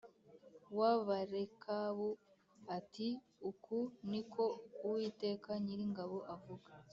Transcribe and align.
w 0.77 0.79
Abarekabu 0.93 2.09
ati 2.77 3.09
Uku 3.49 3.77
ni 4.09 4.21
ko 4.31 4.45
Uwiteka 4.85 5.49
Nyiringabo 5.63 6.17
avuga 6.35 6.71